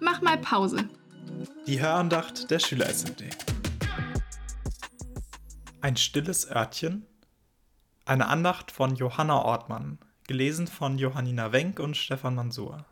Mach 0.00 0.20
mal 0.22 0.38
Pause. 0.38 0.88
Die 1.66 1.80
Hörandacht 1.80 2.50
der 2.50 2.58
Schüler 2.58 2.86
SMD. 2.88 3.24
Ein 5.80 5.96
stilles 5.96 6.50
Örtchen. 6.50 7.06
Eine 8.04 8.28
Andacht 8.28 8.70
von 8.70 8.96
Johanna 8.96 9.42
Ortmann, 9.42 9.98
gelesen 10.26 10.66
von 10.66 10.98
Johannina 10.98 11.52
Wenk 11.52 11.78
und 11.78 11.96
Stefan 11.96 12.34
Mansur. 12.34 12.86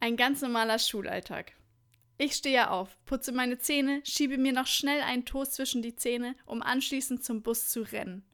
Ein 0.00 0.16
ganz 0.16 0.42
normaler 0.42 0.78
Schulalltag. 0.78 1.52
Ich 2.18 2.34
stehe 2.34 2.70
auf, 2.70 2.96
putze 3.04 3.32
meine 3.32 3.58
Zähne, 3.58 4.02
schiebe 4.04 4.38
mir 4.38 4.52
noch 4.52 4.66
schnell 4.66 5.02
einen 5.02 5.24
Toast 5.24 5.54
zwischen 5.54 5.82
die 5.82 5.96
Zähne, 5.96 6.36
um 6.46 6.62
anschließend 6.62 7.24
zum 7.24 7.42
Bus 7.42 7.68
zu 7.68 7.82
rennen. 7.82 8.24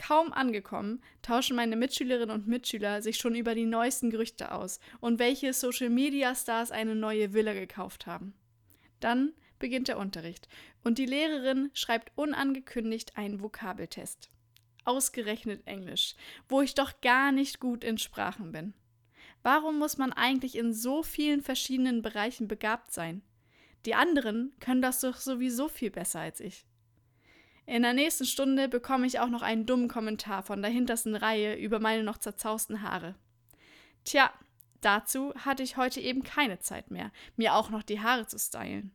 Kaum 0.00 0.32
angekommen, 0.32 1.02
tauschen 1.20 1.56
meine 1.56 1.76
Mitschülerinnen 1.76 2.34
und 2.34 2.48
Mitschüler 2.48 3.02
sich 3.02 3.18
schon 3.18 3.34
über 3.34 3.54
die 3.54 3.66
neuesten 3.66 4.08
Gerüchte 4.08 4.52
aus 4.52 4.80
und 5.00 5.18
welche 5.18 5.52
Social-Media-Stars 5.52 6.70
eine 6.70 6.94
neue 6.94 7.34
Villa 7.34 7.52
gekauft 7.52 8.06
haben. 8.06 8.32
Dann 9.00 9.34
beginnt 9.58 9.88
der 9.88 9.98
Unterricht 9.98 10.48
und 10.84 10.96
die 10.96 11.04
Lehrerin 11.04 11.70
schreibt 11.74 12.12
unangekündigt 12.16 13.18
einen 13.18 13.42
Vokabeltest. 13.42 14.30
Ausgerechnet 14.86 15.66
Englisch, 15.66 16.14
wo 16.48 16.62
ich 16.62 16.74
doch 16.74 17.02
gar 17.02 17.30
nicht 17.30 17.60
gut 17.60 17.84
in 17.84 17.98
Sprachen 17.98 18.52
bin. 18.52 18.72
Warum 19.42 19.78
muss 19.78 19.98
man 19.98 20.14
eigentlich 20.14 20.56
in 20.56 20.72
so 20.72 21.02
vielen 21.02 21.42
verschiedenen 21.42 22.00
Bereichen 22.00 22.48
begabt 22.48 22.90
sein? 22.90 23.20
Die 23.84 23.94
anderen 23.94 24.54
können 24.60 24.80
das 24.80 25.00
doch 25.00 25.16
sowieso 25.16 25.68
viel 25.68 25.90
besser 25.90 26.20
als 26.20 26.40
ich. 26.40 26.64
In 27.66 27.82
der 27.82 27.92
nächsten 27.92 28.24
Stunde 28.24 28.68
bekomme 28.68 29.06
ich 29.06 29.20
auch 29.20 29.28
noch 29.28 29.42
einen 29.42 29.66
dummen 29.66 29.88
Kommentar 29.88 30.42
von 30.42 30.62
der 30.62 30.70
hintersten 30.70 31.14
Reihe 31.14 31.54
über 31.54 31.78
meine 31.78 32.02
noch 32.02 32.18
zerzausten 32.18 32.82
Haare. 32.82 33.14
Tja, 34.04 34.32
dazu 34.80 35.32
hatte 35.34 35.62
ich 35.62 35.76
heute 35.76 36.00
eben 36.00 36.22
keine 36.22 36.58
Zeit 36.58 36.90
mehr, 36.90 37.12
mir 37.36 37.54
auch 37.54 37.70
noch 37.70 37.82
die 37.82 38.00
Haare 38.00 38.26
zu 38.26 38.38
stylen. 38.38 38.92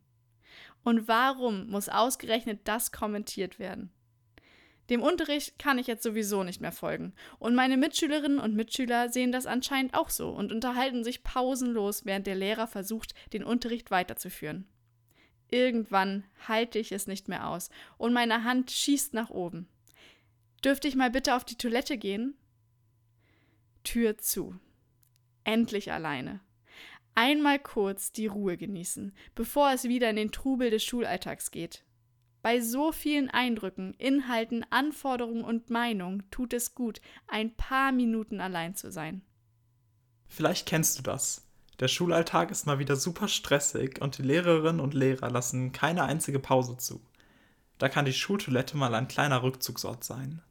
Und 0.83 1.07
warum 1.07 1.67
muss 1.67 1.89
ausgerechnet 1.89 2.61
das 2.67 2.91
kommentiert 2.91 3.59
werden? 3.59 3.91
Dem 4.89 5.01
Unterricht 5.01 5.57
kann 5.57 5.79
ich 5.79 5.87
jetzt 5.87 6.03
sowieso 6.03 6.43
nicht 6.43 6.61
mehr 6.61 6.71
folgen. 6.71 7.13
Und 7.39 7.55
meine 7.55 7.75
Mitschülerinnen 7.75 8.39
und 8.39 8.55
Mitschüler 8.55 9.09
sehen 9.09 9.31
das 9.31 9.47
anscheinend 9.47 9.95
auch 9.95 10.09
so 10.09 10.29
und 10.29 10.51
unterhalten 10.51 11.03
sich 11.03 11.23
pausenlos, 11.23 12.05
während 12.05 12.27
der 12.27 12.35
Lehrer 12.35 12.67
versucht, 12.67 13.15
den 13.33 13.43
Unterricht 13.43 13.89
weiterzuführen. 13.89 14.67
Irgendwann 15.49 16.23
halte 16.47 16.79
ich 16.79 16.91
es 16.91 17.07
nicht 17.07 17.27
mehr 17.27 17.47
aus 17.47 17.69
und 17.97 18.13
meine 18.13 18.43
Hand 18.43 18.71
schießt 18.71 19.13
nach 19.13 19.29
oben. 19.29 19.67
Dürfte 20.63 20.87
ich 20.87 20.95
mal 20.95 21.11
bitte 21.11 21.35
auf 21.35 21.45
die 21.45 21.57
Toilette 21.57 21.97
gehen? 21.97 22.35
Tür 23.83 24.17
zu. 24.17 24.55
Endlich 25.43 25.91
alleine. 25.91 26.39
Einmal 27.13 27.59
kurz 27.59 28.11
die 28.11 28.27
Ruhe 28.27 28.57
genießen, 28.57 29.13
bevor 29.35 29.71
es 29.71 29.85
wieder 29.85 30.09
in 30.09 30.15
den 30.17 30.31
Trubel 30.31 30.69
des 30.69 30.83
Schulalltags 30.83 31.51
geht. 31.51 31.85
Bei 32.41 32.59
so 32.59 32.91
vielen 32.91 33.29
Eindrücken, 33.29 33.93
Inhalten, 33.93 34.65
Anforderungen 34.69 35.43
und 35.43 35.69
Meinungen 35.69 36.29
tut 36.29 36.53
es 36.53 36.75
gut, 36.75 37.01
ein 37.27 37.55
paar 37.55 37.91
Minuten 37.91 38.41
allein 38.41 38.75
zu 38.75 38.91
sein. 38.91 39.23
Vielleicht 40.27 40.67
kennst 40.67 40.99
du 40.99 41.03
das. 41.03 41.44
Der 41.81 41.89
Schulalltag 41.89 42.51
ist 42.51 42.65
mal 42.65 42.79
wieder 42.79 42.95
super 42.95 43.27
stressig 43.27 44.01
und 44.01 44.17
die 44.17 44.21
Lehrerinnen 44.21 44.79
und 44.79 44.93
Lehrer 44.93 45.29
lassen 45.29 45.73
keine 45.73 46.03
einzige 46.03 46.39
Pause 46.39 46.77
zu. 46.77 47.01
Da 47.79 47.89
kann 47.89 48.05
die 48.05 48.13
Schultoilette 48.13 48.77
mal 48.77 48.95
ein 48.95 49.09
kleiner 49.09 49.43
Rückzugsort 49.43 50.05
sein. 50.05 50.41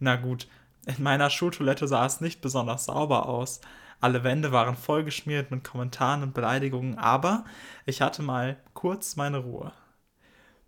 Na 0.00 0.16
gut, 0.16 0.48
in 0.86 1.00
meiner 1.00 1.30
Schultoilette 1.30 1.86
sah 1.86 2.04
es 2.04 2.20
nicht 2.20 2.40
besonders 2.40 2.86
sauber 2.86 3.28
aus. 3.28 3.60
Alle 4.00 4.24
Wände 4.24 4.50
waren 4.50 4.76
vollgeschmiert 4.76 5.52
mit 5.52 5.62
Kommentaren 5.62 6.24
und 6.24 6.34
Beleidigungen, 6.34 6.98
aber 6.98 7.44
ich 7.86 8.02
hatte 8.02 8.22
mal 8.22 8.56
kurz 8.74 9.14
meine 9.14 9.38
Ruhe. 9.38 9.72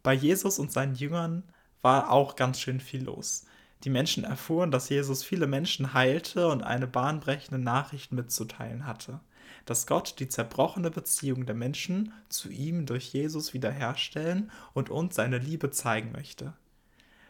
Bei 0.04 0.14
Jesus 0.14 0.60
und 0.60 0.70
seinen 0.70 0.94
Jüngern 0.94 1.42
war 1.82 2.12
auch 2.12 2.36
ganz 2.36 2.60
schön 2.60 2.78
viel 2.78 3.02
los. 3.02 3.44
Die 3.82 3.90
Menschen 3.90 4.22
erfuhren, 4.22 4.70
dass 4.70 4.88
Jesus 4.88 5.24
viele 5.24 5.48
Menschen 5.48 5.94
heilte 5.94 6.46
und 6.46 6.62
eine 6.62 6.86
bahnbrechende 6.86 7.58
Nachricht 7.58 8.12
mitzuteilen 8.12 8.86
hatte 8.86 9.20
dass 9.64 9.86
Gott 9.86 10.16
die 10.18 10.28
zerbrochene 10.28 10.90
Beziehung 10.90 11.46
der 11.46 11.54
Menschen 11.54 12.12
zu 12.28 12.48
ihm 12.48 12.86
durch 12.86 13.12
Jesus 13.12 13.54
wiederherstellen 13.54 14.50
und 14.72 14.90
uns 14.90 15.14
seine 15.14 15.38
Liebe 15.38 15.70
zeigen 15.70 16.12
möchte. 16.12 16.54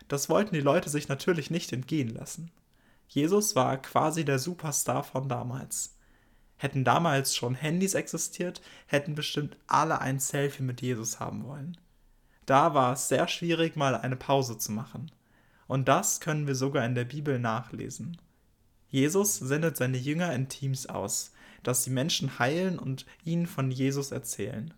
Das 0.09 0.29
wollten 0.29 0.55
die 0.55 0.61
Leute 0.61 0.89
sich 0.89 1.09
natürlich 1.09 1.51
nicht 1.51 1.73
entgehen 1.73 2.11
lassen. 2.11 2.51
Jesus 3.09 3.57
war 3.57 3.77
quasi 3.81 4.25
der 4.25 4.39
Superstar 4.39 5.05
von 5.05 5.29
damals. 5.29 5.95
Hätten 6.57 6.85
damals 6.85 7.37
schon 7.37 7.55
Handys 7.55 7.95
existiert, 7.95 8.63
hätten 8.87 9.15
bestimmt 9.15 9.57
alle 9.67 10.01
ein 10.01 10.21
Selfie 10.21 10.63
mit 10.63 10.81
Jesus 10.81 11.21
haben 11.21 11.45
wollen. 11.45 11.77
Da 12.47 12.75
war 12.75 12.93
es 12.93 13.09
sehr 13.09 13.29
schwierig, 13.29 13.77
mal 13.77 13.95
eine 13.95 14.17
Pause 14.17 14.57
zu 14.57 14.73
machen. 14.73 15.11
Und 15.67 15.89
das 15.89 16.21
können 16.21 16.47
wir 16.47 16.55
sogar 16.55 16.85
in 16.87 16.95
der 16.95 17.05
Bibel 17.05 17.39
nachlesen. 17.39 18.19
Jesus 18.89 19.37
sendet 19.37 19.77
seine 19.77 19.99
Jünger 19.99 20.33
in 20.33 20.49
Teams 20.49 20.87
aus, 20.87 21.33
dass 21.67 21.85
sie 21.85 21.91
Menschen 21.91 22.39
heilen 22.39 22.79
und 22.79 23.07
ihnen 23.25 23.47
von 23.47 23.71
Jesus 23.71 24.13
erzählen. 24.13 24.73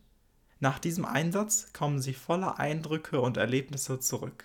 Nach 0.61 0.79
diesem 0.79 1.05
Einsatz 1.05 1.73
kommen 1.73 2.01
sie 2.01 2.15
voller 2.15 2.59
Eindrücke 2.59 3.21
und 3.21 3.37
Erlebnisse 3.37 4.01
zurück. 4.01 4.45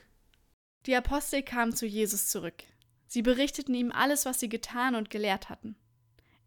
Die 0.86 0.96
Apostel 0.96 1.42
kamen 1.42 1.76
zu 1.76 1.86
Jesus 1.86 2.28
zurück. 2.28 2.64
Sie 3.08 3.22
berichteten 3.22 3.74
ihm 3.74 3.92
alles, 3.92 4.26
was 4.26 4.40
sie 4.40 4.50
getan 4.50 4.96
und 4.96 5.10
gelehrt 5.10 5.50
hatten. 5.50 5.76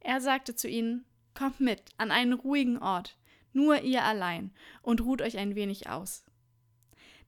Er 0.00 0.20
sagte 0.20 0.54
zu 0.54 0.68
ihnen, 0.68 1.04
Kommt 1.34 1.60
mit 1.60 1.82
an 1.98 2.10
einen 2.10 2.32
ruhigen 2.32 2.78
Ort, 2.78 3.18
nur 3.52 3.82
ihr 3.82 4.04
allein, 4.04 4.52
und 4.80 5.02
ruht 5.02 5.20
euch 5.20 5.36
ein 5.36 5.54
wenig 5.54 5.88
aus. 5.88 6.24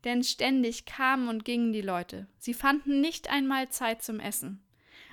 Denn 0.04 0.22
ständig 0.24 0.86
kamen 0.86 1.28
und 1.28 1.44
gingen 1.44 1.72
die 1.72 1.82
Leute, 1.82 2.26
sie 2.38 2.54
fanden 2.54 3.00
nicht 3.00 3.28
einmal 3.28 3.68
Zeit 3.68 4.02
zum 4.02 4.18
Essen. 4.20 4.62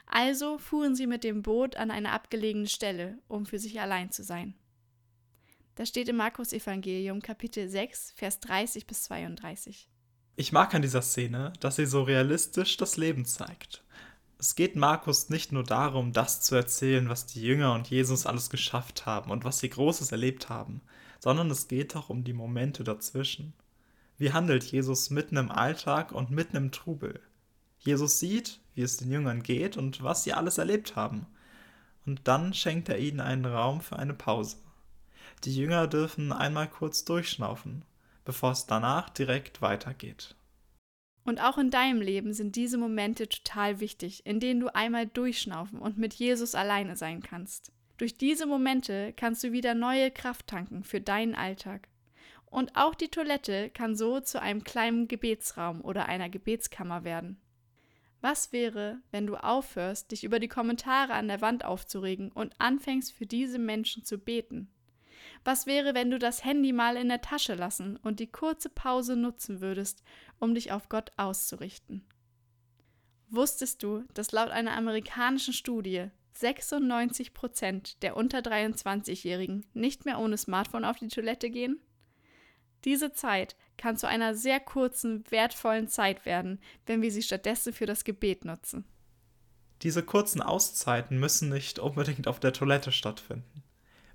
Also 0.05 0.57
fuhren 0.57 0.95
sie 0.95 1.07
mit 1.07 1.23
dem 1.23 1.41
Boot 1.41 1.75
an 1.75 1.91
eine 1.91 2.11
abgelegene 2.11 2.67
Stelle, 2.67 3.17
um 3.27 3.45
für 3.45 3.59
sich 3.59 3.79
allein 3.81 4.11
zu 4.11 4.23
sein. 4.23 4.55
Das 5.75 5.89
steht 5.89 6.07
im 6.07 6.15
Markus 6.15 6.53
Evangelium 6.53 7.21
Kapitel 7.21 7.67
6, 7.67 8.13
Vers 8.15 8.39
30 8.39 8.87
bis 8.87 9.03
32. 9.03 9.89
Ich 10.37 10.51
mag 10.51 10.73
an 10.73 10.81
dieser 10.81 11.01
Szene, 11.01 11.53
dass 11.59 11.75
sie 11.77 11.85
so 11.85 12.03
realistisch 12.03 12.77
das 12.77 12.97
Leben 12.97 13.25
zeigt. 13.25 13.83
Es 14.37 14.55
geht 14.55 14.75
Markus 14.75 15.29
nicht 15.29 15.51
nur 15.51 15.63
darum, 15.63 16.13
das 16.13 16.41
zu 16.41 16.55
erzählen, 16.55 17.09
was 17.09 17.25
die 17.25 17.41
Jünger 17.41 17.73
und 17.73 17.89
Jesus 17.89 18.25
alles 18.25 18.49
geschafft 18.49 19.05
haben 19.05 19.31
und 19.31 19.43
was 19.43 19.59
sie 19.59 19.69
Großes 19.69 20.11
erlebt 20.11 20.49
haben, 20.49 20.81
sondern 21.19 21.49
es 21.51 21.67
geht 21.67 21.95
auch 21.95 22.09
um 22.09 22.23
die 22.23 22.33
Momente 22.33 22.83
dazwischen. 22.83 23.53
Wie 24.17 24.31
handelt 24.31 24.63
Jesus 24.63 25.09
mitten 25.09 25.37
im 25.37 25.51
Alltag 25.51 26.11
und 26.11 26.31
mitten 26.31 26.57
im 26.57 26.71
Trubel? 26.71 27.21
Jesus 27.85 28.19
sieht, 28.19 28.59
wie 28.73 28.81
es 28.81 28.97
den 28.97 29.11
Jüngern 29.11 29.43
geht 29.43 29.77
und 29.77 30.03
was 30.03 30.23
sie 30.23 30.33
alles 30.33 30.57
erlebt 30.57 30.95
haben. 30.95 31.27
Und 32.05 32.27
dann 32.27 32.53
schenkt 32.53 32.89
er 32.89 32.99
ihnen 32.99 33.19
einen 33.19 33.45
Raum 33.45 33.81
für 33.81 33.97
eine 33.97 34.13
Pause. 34.13 34.57
Die 35.43 35.55
Jünger 35.55 35.87
dürfen 35.87 36.31
einmal 36.31 36.67
kurz 36.67 37.05
durchschnaufen, 37.05 37.83
bevor 38.25 38.51
es 38.51 38.65
danach 38.65 39.09
direkt 39.09 39.61
weitergeht. 39.61 40.35
Und 41.23 41.41
auch 41.41 41.57
in 41.57 41.71
deinem 41.71 42.01
Leben 42.01 42.33
sind 42.33 42.55
diese 42.55 42.77
Momente 42.77 43.27
total 43.27 43.79
wichtig, 43.79 44.25
in 44.25 44.39
denen 44.39 44.59
du 44.59 44.73
einmal 44.73 45.07
durchschnaufen 45.07 45.79
und 45.79 45.97
mit 45.97 46.13
Jesus 46.13 46.53
alleine 46.53 46.95
sein 46.95 47.21
kannst. 47.21 47.71
Durch 47.97 48.17
diese 48.17 48.45
Momente 48.45 49.13
kannst 49.15 49.43
du 49.43 49.51
wieder 49.51 49.73
neue 49.73 50.11
Kraft 50.11 50.47
tanken 50.47 50.83
für 50.83 51.01
deinen 51.01 51.33
Alltag. 51.33 51.87
Und 52.45 52.75
auch 52.75 52.93
die 52.93 53.09
Toilette 53.09 53.69
kann 53.69 53.95
so 53.95 54.19
zu 54.19 54.39
einem 54.41 54.63
kleinen 54.63 55.07
Gebetsraum 55.07 55.81
oder 55.81 56.07
einer 56.07 56.29
Gebetskammer 56.29 57.03
werden. 57.03 57.41
Was 58.27 58.51
wäre, 58.51 58.97
wenn 59.11 59.27
du 59.27 59.35
aufhörst, 59.35 60.09
dich 60.09 60.23
über 60.23 60.39
die 60.39 60.47
Kommentare 60.47 61.13
an 61.13 61.27
der 61.27 61.41
Wand 61.41 61.63
aufzuregen 61.63 62.31
und 62.31 62.59
anfängst 62.59 63.13
für 63.13 63.27
diese 63.27 63.59
Menschen 63.59 64.03
zu 64.03 64.17
beten? 64.17 64.73
Was 65.43 65.67
wäre, 65.67 65.93
wenn 65.93 66.09
du 66.09 66.17
das 66.17 66.43
Handy 66.43 66.73
mal 66.73 66.97
in 66.97 67.07
der 67.07 67.21
Tasche 67.21 67.53
lassen 67.53 67.97
und 67.97 68.19
die 68.19 68.25
kurze 68.25 68.69
Pause 68.69 69.15
nutzen 69.15 69.61
würdest, 69.61 70.01
um 70.39 70.55
dich 70.55 70.71
auf 70.71 70.89
Gott 70.89 71.11
auszurichten? 71.17 72.03
Wusstest 73.29 73.83
du, 73.83 74.03
dass 74.15 74.31
laut 74.31 74.49
einer 74.49 74.75
amerikanischen 74.75 75.53
Studie 75.53 76.09
96 76.33 77.31
Prozent 77.31 78.01
der 78.01 78.17
unter 78.17 78.39
23-Jährigen 78.39 79.67
nicht 79.75 80.05
mehr 80.05 80.17
ohne 80.17 80.39
Smartphone 80.39 80.85
auf 80.85 80.97
die 80.97 81.09
Toilette 81.09 81.51
gehen? 81.51 81.79
Diese 82.85 83.13
Zeit 83.13 83.55
kann 83.77 83.97
zu 83.97 84.07
einer 84.07 84.35
sehr 84.35 84.59
kurzen, 84.59 85.23
wertvollen 85.29 85.87
Zeit 85.87 86.25
werden, 86.25 86.59
wenn 86.85 87.01
wir 87.01 87.11
sie 87.11 87.23
stattdessen 87.23 87.73
für 87.73 87.85
das 87.85 88.03
Gebet 88.03 88.45
nutzen. 88.45 88.85
Diese 89.81 90.03
kurzen 90.03 90.41
Auszeiten 90.41 91.19
müssen 91.19 91.49
nicht 91.49 91.79
unbedingt 91.79 92.27
auf 92.27 92.39
der 92.39 92.53
Toilette 92.53 92.91
stattfinden. 92.91 93.63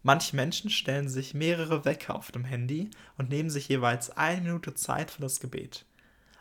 Manche 0.03 0.35
Menschen 0.35 0.71
stellen 0.71 1.09
sich 1.09 1.35
mehrere 1.35 1.85
Wecker 1.85 2.15
auf 2.15 2.33
dem 2.33 2.45
Handy 2.45 2.91
und 3.19 3.29
nehmen 3.29 3.51
sich 3.51 3.69
jeweils 3.69 4.11
eine 4.17 4.41
Minute 4.41 4.75
Zeit 4.75 5.11
für 5.11 5.21
das 5.21 5.41
Gebet. 5.41 5.85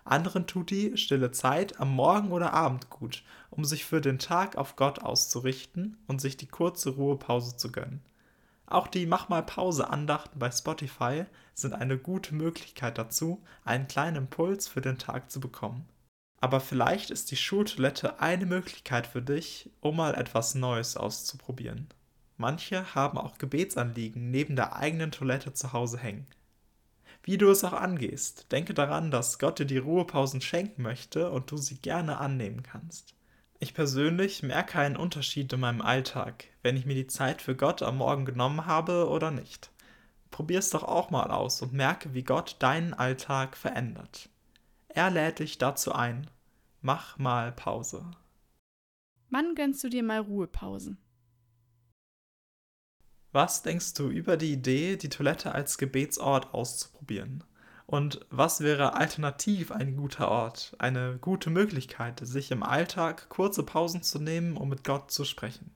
Anderen 0.06 0.48
tut 0.48 0.72
die 0.72 0.98
stille 0.98 1.32
Zeit 1.32 1.80
am 1.80 1.94
Morgen 1.94 2.32
oder 2.32 2.54
Abend 2.54 2.90
gut, 2.90 3.24
um 3.50 3.66
sich 3.66 3.86
für 3.86 4.02
den 4.02 4.18
Tag 4.18 4.56
auf 4.56 4.76
Gott 4.76 5.00
auszurichten 5.00 5.98
und 6.08 6.22
sich 6.22 6.38
die 6.38 6.48
kurze 6.48 6.92
Ruhepause 6.92 7.58
zu 7.58 7.72
gönnen. 7.72 8.02
Auch 8.70 8.86
die 8.88 9.08
Mach 9.08 9.30
mal 9.30 9.42
Pause 9.42 9.90
Andachten 9.90 10.38
bei 10.38 10.52
Spotify 10.52 11.26
sind 11.56 11.74
eine 11.74 11.98
gute 11.98 12.36
Möglichkeit 12.36 13.00
dazu, 13.00 13.44
einen 13.66 13.88
kleinen 13.88 14.18
Impuls 14.18 14.68
für 14.68 14.80
den 14.80 15.00
Tag 15.00 15.32
zu 15.32 15.40
bekommen. 15.40 15.90
Aber 16.40 16.60
vielleicht 16.60 17.10
ist 17.10 17.32
die 17.32 17.36
Schultoilette 17.36 18.20
eine 18.20 18.46
Möglichkeit 18.46 19.08
für 19.08 19.24
dich, 19.24 19.72
um 19.82 19.96
mal 19.96 20.14
etwas 20.14 20.54
Neues 20.54 20.98
auszuprobieren. 20.98 21.88
Manche 22.38 22.94
haben 22.94 23.18
auch 23.18 23.40
Gebetsanliegen 23.40 24.30
neben 24.30 24.56
der 24.56 24.76
eigenen 24.76 25.12
Toilette 25.12 25.52
zu 25.54 25.74
Hause 25.74 25.98
hängen. 25.98 26.28
Wie 27.24 27.40
du 27.40 27.50
es 27.50 27.64
auch 27.64 27.74
angehst, 27.74 28.52
denke 28.52 28.76
daran, 28.76 29.10
dass 29.10 29.40
Gott 29.40 29.58
dir 29.58 29.66
die 29.66 29.80
Ruhepausen 29.80 30.42
schenken 30.42 30.84
möchte 30.84 31.32
und 31.32 31.50
du 31.50 31.58
sie 31.58 31.80
gerne 31.80 32.20
annehmen 32.20 32.62
kannst. 32.62 33.16
Ich 33.62 33.74
persönlich 33.74 34.42
merke 34.42 34.80
einen 34.80 34.96
Unterschied 34.96 35.52
in 35.52 35.60
meinem 35.60 35.82
Alltag, 35.82 36.46
wenn 36.64 36.78
ich 36.78 36.86
mir 36.86 36.96
die 36.96 37.08
Zeit 37.08 37.42
für 37.42 37.58
Gott 37.58 37.82
am 37.82 37.98
Morgen 37.98 38.24
genommen 38.24 38.66
habe 38.66 39.10
oder 39.10 39.32
nicht. 39.32 39.70
Probier 40.32 40.60
es 40.60 40.70
doch 40.70 40.84
auch 40.84 41.10
mal 41.10 41.30
aus 41.30 41.62
und 41.62 41.74
merke, 41.74 42.14
wie 42.14 42.24
Gott 42.24 42.56
deinen 42.60 42.94
Alltag 42.94 43.58
verändert. 43.58 44.30
Er 44.88 45.12
lädt 45.12 45.40
dich 45.40 45.58
dazu 45.58 45.92
ein. 45.92 46.30
Mach 46.82 47.18
mal 47.18 47.52
Pause. 47.52 48.10
Wann 49.30 49.56
gönnst 49.56 49.84
du 49.84 49.90
dir 49.90 50.04
mal 50.04 50.22
Ruhepausen? 50.22 50.98
Was 53.34 53.62
denkst 53.62 53.94
du 53.96 54.10
über 54.10 54.38
die 54.38 54.54
Idee, 54.54 54.96
die 54.96 55.10
Toilette 55.10 55.52
als 55.54 55.78
Gebetsort 55.78 56.54
auszuprobieren? 56.54 57.44
Und 57.90 58.26
was 58.30 58.62
wäre 58.62 58.94
alternativ 58.94 59.72
ein 59.72 59.98
guter 59.98 60.30
Ort, 60.30 60.76
eine 60.78 61.18
gute 61.20 61.50
Möglichkeit, 61.50 62.20
sich 62.22 62.52
im 62.52 62.62
Alltag 62.62 63.30
kurze 63.30 63.64
Pausen 63.64 64.04
zu 64.04 64.20
nehmen, 64.20 64.58
um 64.58 64.70
mit 64.70 64.84
Gott 64.84 65.10
zu 65.10 65.26
sprechen? 65.26 65.72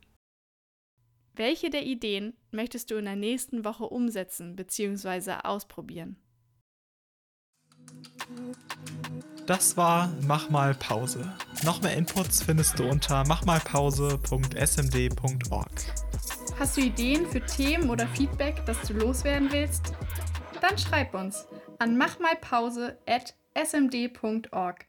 Welche 1.33 1.71
der 1.71 1.87
Ideen 1.87 2.33
möchtest 2.51 2.91
du 2.91 2.97
in 2.97 3.05
der 3.05 3.15
nächsten 3.15 3.65
Woche 3.65 3.85
umsetzen 3.85 4.55
bzw. 4.55 5.37
ausprobieren? 5.43 6.17
Das 9.47 9.75
war 9.75 10.13
Mach 10.21 10.51
mal 10.51 10.75
Pause. 10.75 11.33
Noch 11.65 11.81
mehr 11.81 11.97
Inputs 11.97 12.43
findest 12.43 12.77
du 12.77 12.87
unter 12.87 13.25
machmalpause.smd.org. 13.25 15.71
Hast 16.59 16.77
du 16.77 16.81
Ideen 16.81 17.25
für 17.25 17.41
Themen 17.41 17.89
oder 17.89 18.07
Feedback, 18.09 18.63
das 18.67 18.79
du 18.87 18.93
loswerden 18.93 19.51
willst? 19.51 19.93
Dann 20.61 20.77
schreib 20.77 21.15
uns 21.15 21.47
an 21.79 21.97
machmalpause.smd.org. 21.97 24.85